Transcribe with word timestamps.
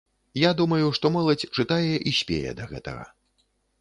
Я 0.43 0.51
думаю, 0.61 0.87
што 0.97 1.11
моладзь 1.17 1.47
чытае 1.55 1.93
і 2.13 2.17
спее 2.23 2.51
да 2.61 2.69
гэтага. 2.73 3.03